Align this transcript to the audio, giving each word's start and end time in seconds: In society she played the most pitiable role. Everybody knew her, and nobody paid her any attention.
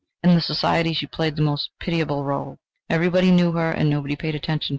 In 0.23 0.41
society 0.41 0.93
she 0.93 1.05
played 1.05 1.35
the 1.35 1.43
most 1.43 1.69
pitiable 1.79 2.23
role. 2.23 2.57
Everybody 2.89 3.29
knew 3.29 3.51
her, 3.51 3.69
and 3.69 3.87
nobody 3.87 4.15
paid 4.15 4.31
her 4.33 4.39
any 4.39 4.39
attention. 4.39 4.69